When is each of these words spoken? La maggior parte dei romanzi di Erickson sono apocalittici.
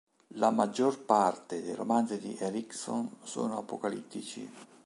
La 0.29 0.49
maggior 0.49 1.05
parte 1.05 1.61
dei 1.61 1.75
romanzi 1.75 2.17
di 2.17 2.35
Erickson 2.39 3.17
sono 3.21 3.59
apocalittici. 3.59 4.51